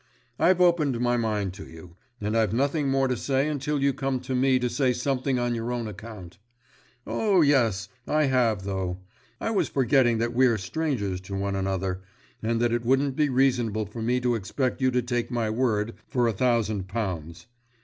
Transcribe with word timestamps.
I've 0.39 0.59
opened 0.59 0.99
my 0.99 1.15
mind 1.15 1.53
to 1.53 1.67
you, 1.67 1.95
and 2.19 2.35
I've 2.35 2.53
nothing 2.53 2.89
more 2.89 3.07
to 3.07 3.15
say 3.15 3.47
until 3.47 3.79
you 3.79 3.93
come 3.93 4.19
to 4.21 4.33
me 4.33 4.57
to 4.57 4.67
say 4.67 4.93
something 4.93 5.37
on 5.37 5.53
your 5.53 5.71
own 5.71 5.87
account. 5.87 6.39
O, 7.05 7.41
yes 7.41 7.87
I 8.07 8.23
have, 8.23 8.63
though; 8.63 8.97
I 9.39 9.51
was 9.51 9.69
forgetting 9.69 10.17
that 10.17 10.33
we're 10.33 10.57
strangers 10.57 11.21
to 11.21 11.35
one 11.35 11.55
another, 11.55 12.01
and 12.41 12.59
that 12.61 12.73
it 12.73 12.83
wouldn't 12.83 13.15
be 13.15 13.29
reasonable 13.29 13.85
for 13.85 14.01
me 14.01 14.19
to 14.21 14.33
expect 14.33 14.81
you 14.81 14.89
to 14.89 15.03
take 15.03 15.29
my 15.29 15.51
word 15.51 15.93
for 16.07 16.27
a 16.27 16.33
thousand 16.33 16.87
pounds. 16.87 17.45